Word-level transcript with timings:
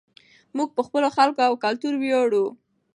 موږ 0.55 0.69
په 0.75 0.81
خپلو 0.87 1.07
خلکو 1.17 1.41
او 1.47 1.53
کلتور 1.63 1.93
ویاړو. 1.97 2.45